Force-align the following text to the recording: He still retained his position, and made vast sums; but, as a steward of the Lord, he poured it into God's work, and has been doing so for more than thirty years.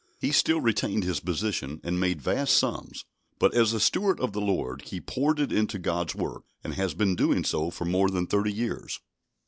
He 0.19 0.31
still 0.31 0.59
retained 0.61 1.03
his 1.03 1.19
position, 1.19 1.79
and 1.83 1.99
made 1.99 2.23
vast 2.23 2.57
sums; 2.57 3.05
but, 3.37 3.53
as 3.53 3.71
a 3.71 3.79
steward 3.79 4.19
of 4.19 4.33
the 4.33 4.41
Lord, 4.41 4.81
he 4.81 4.99
poured 4.99 5.39
it 5.39 5.51
into 5.51 5.77
God's 5.77 6.15
work, 6.15 6.41
and 6.63 6.73
has 6.73 6.95
been 6.95 7.15
doing 7.15 7.43
so 7.43 7.69
for 7.69 7.85
more 7.85 8.09
than 8.09 8.25
thirty 8.25 8.51
years. 8.51 8.99